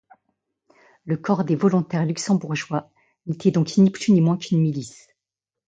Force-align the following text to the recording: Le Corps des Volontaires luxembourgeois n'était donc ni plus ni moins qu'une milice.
Le 1.05 1.15
Corps 1.15 1.43
des 1.43 1.55
Volontaires 1.55 2.07
luxembourgeois 2.07 2.89
n'était 3.27 3.51
donc 3.51 3.77
ni 3.77 3.91
plus 3.91 4.09
ni 4.13 4.19
moins 4.21 4.35
qu'une 4.35 4.59
milice. 4.59 5.09